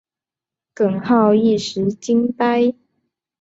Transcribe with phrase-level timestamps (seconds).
[0.73, 2.73] 耿浩一时惊呆。